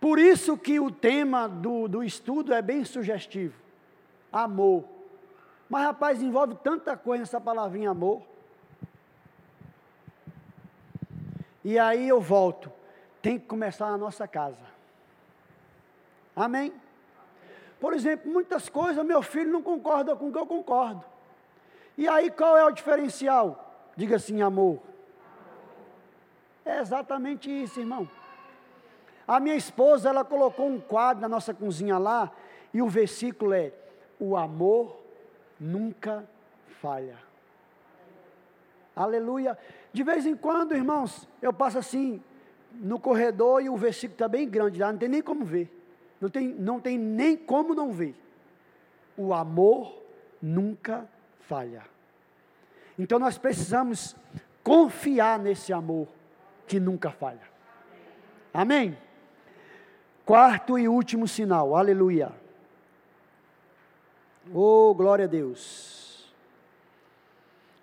[0.00, 3.54] Por isso que o tema do, do estudo é bem sugestivo.
[4.32, 4.84] Amor.
[5.68, 8.22] Mas, rapaz, envolve tanta coisa nessa palavrinha amor.
[11.62, 12.72] E aí eu volto.
[13.22, 14.56] Tem que começar na nossa casa.
[16.34, 16.72] Amém?
[17.78, 21.04] Por exemplo, muitas coisas meu filho não concorda com o que eu concordo.
[21.96, 23.90] E aí qual é o diferencial?
[23.96, 24.80] Diga assim, amor.
[26.64, 28.08] É exatamente isso, irmão.
[29.26, 32.30] A minha esposa, ela colocou um quadro na nossa cozinha lá,
[32.72, 33.72] e o versículo é:
[34.18, 35.00] O amor
[35.58, 36.28] nunca
[36.80, 37.18] falha.
[38.94, 39.56] Aleluia.
[39.92, 42.22] De vez em quando, irmãos, eu passo assim
[42.74, 45.70] no corredor e o versículo está bem grande lá, não tem nem como ver.
[46.20, 48.14] Não tem, não tem nem como não ver.
[49.16, 50.02] O amor
[50.40, 51.08] nunca
[51.40, 51.82] falha.
[52.98, 54.14] Então nós precisamos
[54.62, 56.06] confiar nesse amor
[56.66, 57.48] que nunca falha.
[58.52, 58.96] Amém?
[60.24, 62.30] Quarto e último sinal, aleluia.
[64.52, 66.30] Oh, glória a Deus.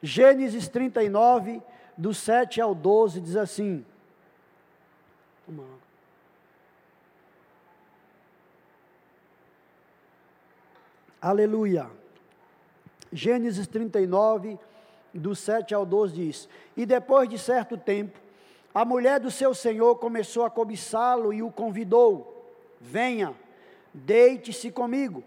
[0.01, 1.61] Gênesis 39,
[1.97, 3.85] do 7 ao 12, diz assim:
[11.21, 11.89] Aleluia.
[13.11, 14.59] Gênesis 39,
[15.13, 18.19] do 7 ao 12 diz: E depois de certo tempo,
[18.73, 22.45] a mulher do seu senhor começou a cobiçá-lo e o convidou:
[22.79, 23.33] Venha,
[23.93, 25.23] deite-se comigo.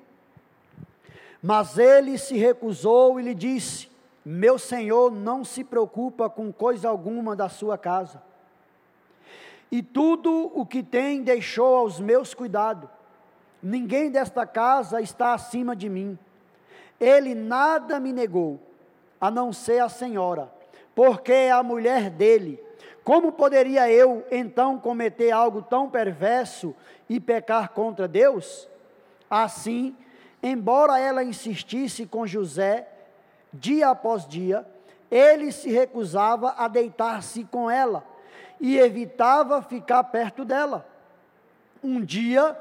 [1.42, 3.90] Mas ele se recusou e lhe disse:
[4.24, 8.22] meu senhor não se preocupa com coisa alguma da sua casa.
[9.70, 12.90] E tudo o que tem deixou aos meus cuidados.
[13.62, 16.18] Ninguém desta casa está acima de mim.
[16.98, 18.59] Ele nada me negou,
[19.20, 20.50] a não ser a senhora,
[20.94, 22.62] porque é a mulher dele.
[23.04, 26.74] Como poderia eu então cometer algo tão perverso
[27.09, 28.68] e pecar contra Deus?
[29.28, 29.96] Assim,
[30.42, 32.88] embora ela insistisse com José,
[33.52, 34.66] dia após dia,
[35.11, 38.09] ele se recusava a deitar-se com ela
[38.61, 40.86] e evitava ficar perto dela.
[41.82, 42.56] Um dia,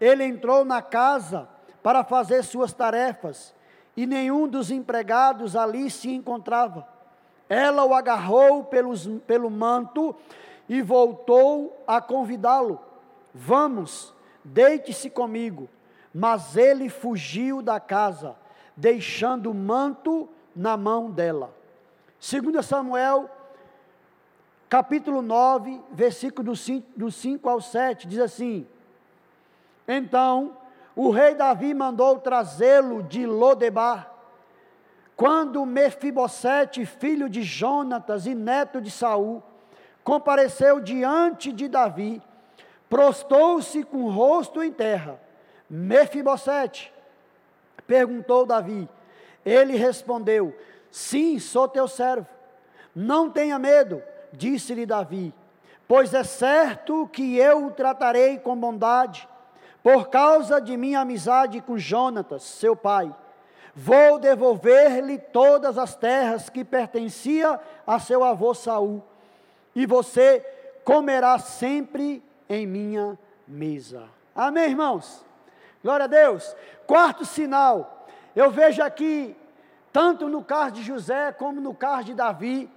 [0.00, 1.48] ele entrou na casa
[1.82, 3.54] para fazer suas tarefas
[3.96, 6.88] e nenhum dos empregados ali se encontrava.
[7.48, 10.16] Ela o agarrou pelos, pelo manto
[10.68, 12.80] e voltou a convidá-lo:
[13.32, 15.68] Vamos, deite-se comigo.
[16.12, 18.36] Mas ele fugiu da casa
[18.76, 21.52] deixando o manto na mão dela.
[22.20, 23.28] 2 Samuel,
[24.74, 28.66] capítulo 9, versículo do 5, do 5 ao 7, diz assim:
[29.86, 30.56] Então
[30.96, 34.10] o rei Davi mandou trazê-lo de Lodebar.
[35.14, 39.44] Quando Mefibosete, filho de Jonatas e neto de Saul,
[40.02, 42.20] compareceu diante de Davi,
[42.90, 45.20] prostou-se com o rosto em terra.
[45.70, 46.92] Mefibosete,
[47.86, 48.88] perguntou Davi.
[49.46, 50.52] Ele respondeu:
[50.90, 52.26] Sim, sou teu servo.
[52.92, 54.02] Não tenha medo,
[54.36, 55.32] disse-lhe Davi,
[55.86, 59.28] pois é certo que eu o tratarei com bondade,
[59.82, 63.14] por causa de minha amizade com Jonatas, seu pai.
[63.74, 69.02] Vou devolver-lhe todas as terras que pertencia a seu avô Saul,
[69.74, 70.40] e você
[70.84, 74.04] comerá sempre em minha mesa.
[74.34, 75.24] Amém, irmãos?
[75.82, 76.56] Glória a Deus.
[76.86, 79.36] Quarto sinal, eu vejo aqui,
[79.92, 82.70] tanto no caso de José como no caso de Davi,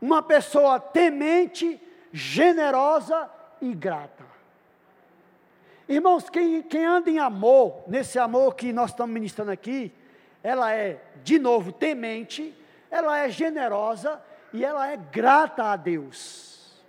[0.00, 1.80] uma pessoa temente,
[2.12, 3.30] generosa
[3.60, 4.24] e grata.
[5.88, 9.92] Irmãos, quem, quem anda em amor, nesse amor que nós estamos ministrando aqui,
[10.42, 12.54] ela é, de novo, temente,
[12.90, 14.22] ela é generosa
[14.52, 16.82] e ela é grata a Deus.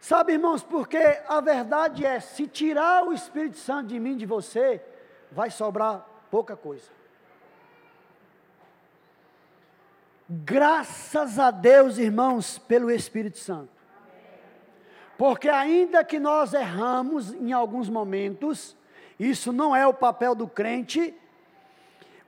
[0.00, 4.82] Sabe, irmãos, porque a verdade é: se tirar o Espírito Santo de mim, de você,
[5.32, 6.90] vai sobrar pouca coisa.
[10.28, 13.68] Graças a Deus, irmãos, pelo Espírito Santo.
[15.18, 18.76] Porque ainda que nós erramos em alguns momentos,
[19.18, 21.14] isso não é o papel do crente,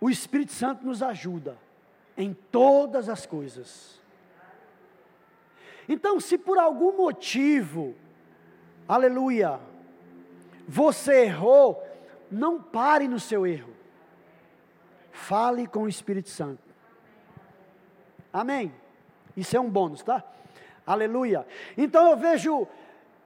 [0.01, 1.57] o Espírito Santo nos ajuda
[2.17, 4.01] em todas as coisas.
[5.89, 7.95] Então, se por algum motivo,
[8.87, 9.59] aleluia,
[10.69, 11.83] você errou,
[12.31, 13.73] não pare no seu erro.
[15.13, 16.66] Fale com o Espírito Santo.
[18.37, 18.71] Amém.
[19.35, 20.23] Isso é um bônus, tá?
[20.87, 21.47] Aleluia.
[21.75, 22.69] Então eu vejo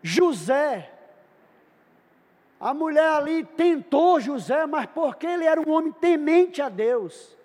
[0.01, 0.89] José.
[2.61, 7.37] A mulher ali tentou José, mas porque ele era um homem temente a Deus,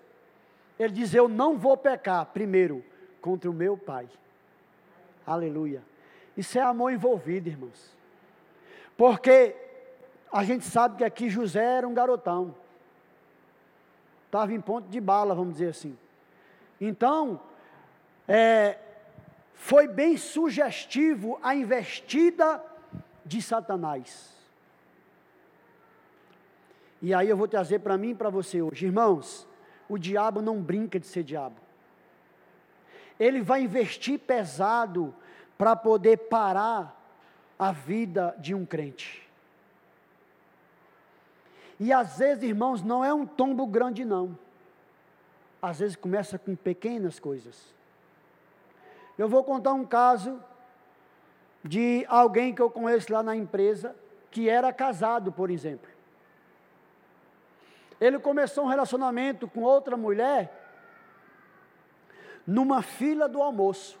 [0.78, 2.84] ele diz: Eu não vou pecar, primeiro,
[3.20, 4.08] contra o meu pai.
[5.26, 5.82] Aleluia.
[6.36, 7.96] Isso é amor envolvido, irmãos.
[8.96, 9.56] Porque
[10.30, 12.54] a gente sabe que aqui José era um garotão.
[14.26, 15.98] Estava em ponto de bala, vamos dizer assim.
[16.80, 17.40] Então,
[18.28, 18.78] é,
[19.54, 22.62] foi bem sugestivo a investida
[23.24, 24.34] de Satanás.
[27.02, 29.46] E aí eu vou trazer para mim e para você hoje, irmãos,
[29.88, 31.66] o diabo não brinca de ser diabo
[33.18, 35.14] ele vai investir pesado
[35.56, 36.94] para poder parar
[37.58, 39.26] a vida de um crente.
[41.80, 44.38] E às vezes, irmãos, não é um tombo grande, não.
[45.60, 47.74] Às vezes começa com pequenas coisas.
[49.18, 50.42] Eu vou contar um caso
[51.64, 53.96] de alguém que eu conheço lá na empresa,
[54.30, 55.90] que era casado, por exemplo.
[58.00, 60.52] Ele começou um relacionamento com outra mulher
[62.46, 63.98] numa fila do almoço.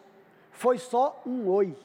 [0.52, 1.76] Foi só um oi.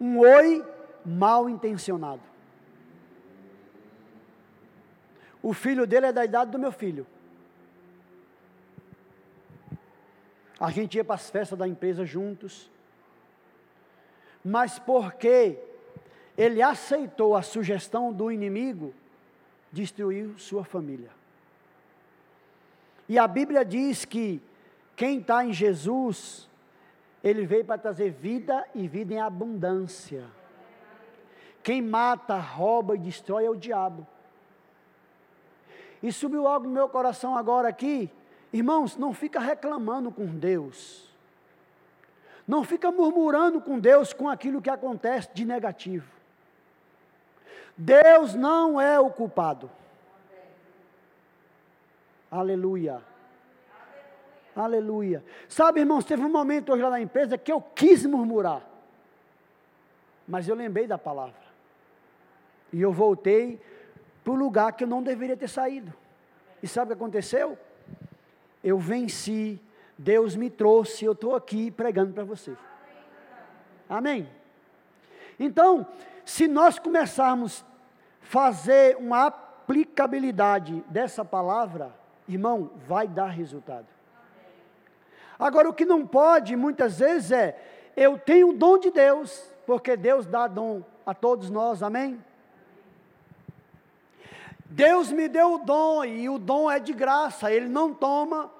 [0.00, 0.64] Um oi
[1.04, 2.22] mal intencionado.
[5.42, 7.06] O filho dele é da idade do meu filho.
[10.62, 12.70] A gente ia para as festas da empresa juntos.
[14.44, 15.58] Mas porque
[16.38, 18.94] ele aceitou a sugestão do inimigo,
[19.72, 21.10] destruiu sua família.
[23.08, 24.40] E a Bíblia diz que
[24.94, 26.48] quem está em Jesus,
[27.24, 30.26] ele veio para trazer vida e vida em abundância.
[31.60, 34.06] Quem mata, rouba e destrói é o diabo.
[36.00, 38.08] E subiu algo no meu coração agora aqui,
[38.52, 41.10] irmãos, não fica reclamando com Deus.
[42.46, 46.10] Não fica murmurando com Deus com aquilo que acontece de negativo.
[47.76, 49.70] Deus não é o culpado.
[52.30, 53.02] Aleluia.
[54.54, 55.24] Aleluia.
[55.48, 58.62] Sabe, irmãos, teve um momento hoje lá na empresa que eu quis murmurar.
[60.28, 61.42] Mas eu lembrei da palavra.
[62.72, 63.60] E eu voltei
[64.22, 65.92] para o lugar que eu não deveria ter saído.
[66.62, 67.58] E sabe o que aconteceu?
[68.62, 69.60] Eu venci,
[69.98, 72.56] Deus me trouxe, eu estou aqui pregando para você.
[73.88, 74.28] Amém?
[75.38, 75.86] Então,
[76.24, 81.92] se nós começarmos a fazer uma aplicabilidade dessa palavra,
[82.28, 83.86] irmão, vai dar resultado.
[85.38, 87.60] Agora, o que não pode muitas vezes é:
[87.96, 92.22] eu tenho o dom de Deus, porque Deus dá dom a todos nós, amém?
[94.72, 98.50] Deus me deu o dom e o dom é de graça, Ele não toma.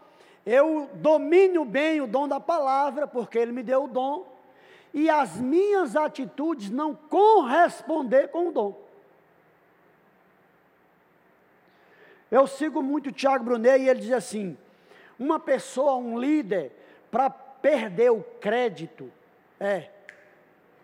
[0.45, 4.27] Eu domino bem o dom da palavra, porque Ele me deu o dom,
[4.93, 8.83] e as minhas atitudes não corresponder com o dom.
[12.31, 14.57] Eu sigo muito Tiago Brunet e ele diz assim:
[15.19, 16.73] uma pessoa, um líder,
[17.11, 19.11] para perder o crédito
[19.59, 19.89] é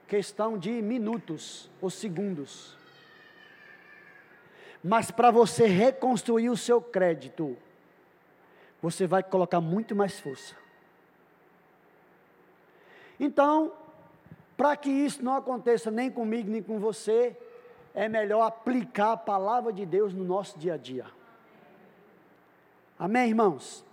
[0.06, 2.77] questão de minutos ou segundos.
[4.82, 7.56] Mas para você reconstruir o seu crédito,
[8.80, 10.54] você vai colocar muito mais força.
[13.18, 13.72] Então,
[14.56, 17.36] para que isso não aconteça nem comigo nem com você,
[17.94, 21.06] é melhor aplicar a palavra de Deus no nosso dia a dia.
[22.98, 23.84] Amém, irmãos?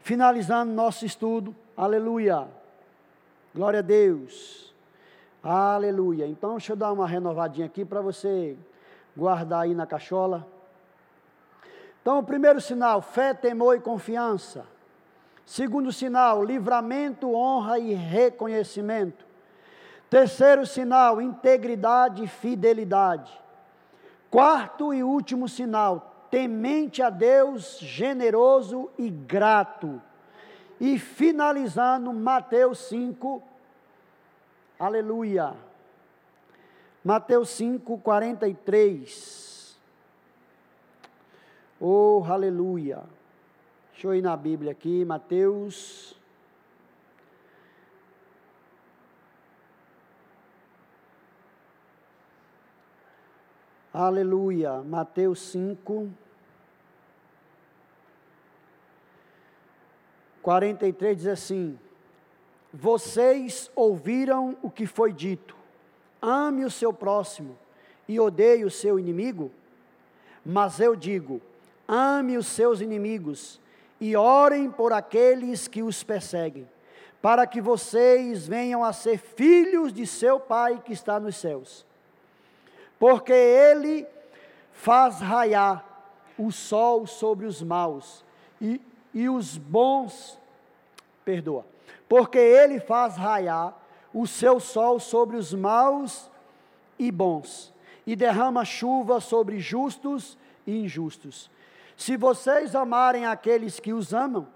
[0.00, 2.48] Finalizando nosso estudo, aleluia.
[3.54, 4.74] Glória a Deus.
[5.42, 6.26] Aleluia.
[6.26, 8.56] Então, deixa eu dar uma renovadinha aqui para você
[9.16, 10.46] guardar aí na cachola.
[12.00, 14.66] Então, o primeiro sinal, fé, temor e confiança.
[15.46, 19.24] Segundo sinal, livramento, honra e reconhecimento.
[20.10, 23.32] Terceiro sinal, integridade e fidelidade.
[24.30, 30.00] Quarto e último sinal, temente a Deus, generoso e grato.
[30.80, 33.42] E finalizando, Mateus 5,
[34.78, 35.54] aleluia.
[37.04, 39.76] Mateus 5, 43.
[41.80, 43.02] Oh, aleluia.
[43.92, 46.16] Deixa eu ir na Bíblia aqui, Mateus.
[53.92, 54.80] Aleluia.
[54.82, 56.08] Mateus 5.
[60.40, 61.78] 43 diz assim:
[62.72, 65.56] Vocês ouviram o que foi dito,
[66.22, 67.58] ame o seu próximo
[68.08, 69.50] e odeie o seu inimigo?
[70.46, 71.42] Mas eu digo:
[71.86, 73.60] ame os seus inimigos
[74.00, 76.68] e orem por aqueles que os perseguem,
[77.20, 81.86] para que vocês venham a ser filhos de seu Pai que está nos céus.
[82.98, 84.06] Porque Ele
[84.72, 85.84] faz raiar
[86.38, 88.24] o sol sobre os maus
[88.60, 88.80] e,
[89.12, 90.38] e os bons,
[91.24, 91.64] perdoa,
[92.08, 93.76] porque Ele faz raiar
[94.12, 96.30] o seu sol sobre os maus
[96.98, 97.72] e bons,
[98.06, 100.36] e derrama chuva sobre justos
[100.66, 101.50] e injustos.
[101.96, 104.46] Se vocês amarem aqueles que os amam,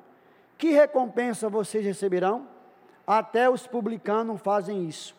[0.59, 2.49] que recompensa vocês receberão?
[3.07, 5.15] Até os publicanos fazem isso.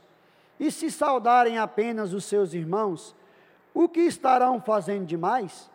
[0.59, 3.15] E se saudarem apenas os seus irmãos,
[3.73, 5.69] o que estarão fazendo demais?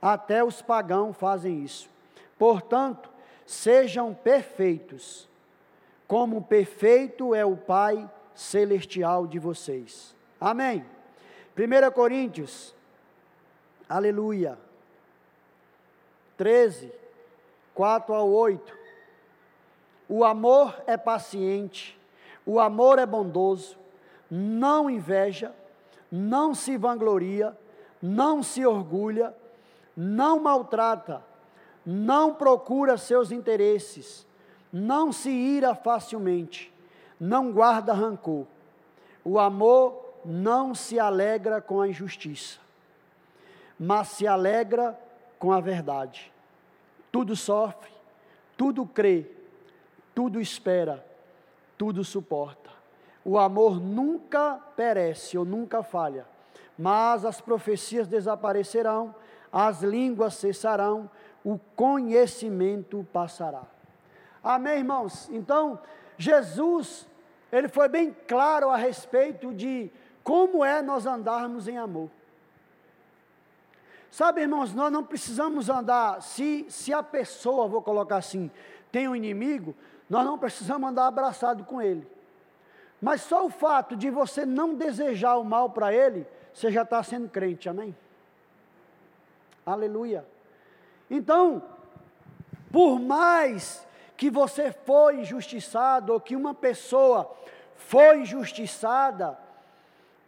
[0.00, 1.88] Até os pagãos fazem isso.
[2.38, 3.10] Portanto,
[3.46, 5.28] sejam perfeitos,
[6.12, 10.14] como perfeito é o Pai celestial de vocês.
[10.38, 10.84] Amém.
[11.56, 12.74] 1 Coríntios,
[13.88, 14.58] aleluia.
[16.36, 16.92] 13,
[17.72, 18.76] 4 a 8.
[20.06, 21.98] O amor é paciente,
[22.44, 23.78] o amor é bondoso,
[24.30, 25.50] não inveja,
[26.10, 27.56] não se vangloria,
[28.02, 29.34] não se orgulha,
[29.96, 31.24] não maltrata,
[31.86, 34.26] não procura seus interesses,
[34.72, 36.72] não se ira facilmente,
[37.20, 38.46] não guarda rancor.
[39.24, 42.58] O amor não se alegra com a injustiça,
[43.78, 44.98] mas se alegra
[45.38, 46.32] com a verdade
[47.12, 47.92] tudo sofre,
[48.56, 49.26] tudo crê,
[50.14, 51.04] tudo espera,
[51.76, 52.70] tudo suporta.
[53.22, 56.26] O amor nunca perece ou nunca falha,
[56.76, 59.14] mas as profecias desaparecerão,
[59.52, 61.08] as línguas cessarão,
[61.44, 63.62] o conhecimento passará.
[64.42, 65.28] Amém, irmãos?
[65.30, 65.78] Então,
[66.18, 67.06] Jesus,
[67.50, 69.90] ele foi bem claro a respeito de
[70.24, 72.10] como é nós andarmos em amor.
[74.10, 78.50] Sabe, irmãos, nós não precisamos andar, se, se a pessoa, vou colocar assim,
[78.90, 79.74] tem um inimigo,
[80.08, 82.06] nós não precisamos andar abraçado com ele.
[83.00, 87.02] Mas só o fato de você não desejar o mal para ele, você já está
[87.02, 87.96] sendo crente, amém?
[89.64, 90.26] Aleluia.
[91.10, 91.62] Então,
[92.70, 93.86] por mais
[94.22, 97.28] que você foi injustiçado, ou que uma pessoa
[97.74, 99.36] foi injustiçada,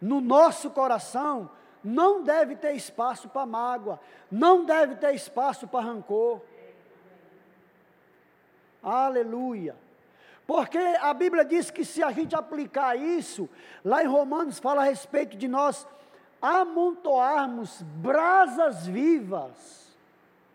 [0.00, 1.48] no nosso coração,
[1.84, 6.40] não deve ter espaço para mágoa, não deve ter espaço para rancor.
[8.82, 9.76] Aleluia.
[10.44, 13.48] Porque a Bíblia diz que se a gente aplicar isso,
[13.84, 15.86] lá em Romanos fala a respeito de nós
[16.42, 19.96] amontoarmos brasas vivas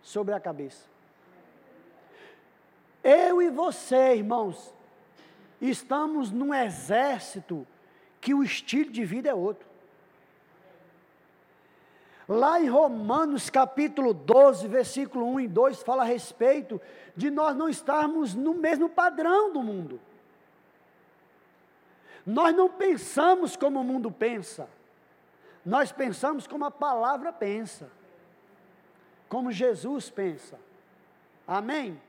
[0.01, 0.88] sobre a cabeça.
[3.03, 4.73] Eu e você, irmãos,
[5.61, 7.65] estamos num exército
[8.19, 9.67] que o estilo de vida é outro.
[12.27, 16.79] Lá em Romanos capítulo 12, versículo 1 e 2, fala a respeito
[17.15, 19.99] de nós não estarmos no mesmo padrão do mundo.
[22.25, 24.69] Nós não pensamos como o mundo pensa,
[25.65, 27.89] nós pensamos como a palavra pensa,
[29.27, 30.59] como Jesus pensa.
[31.47, 31.99] Amém?